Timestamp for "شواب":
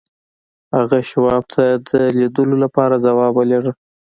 1.09-1.43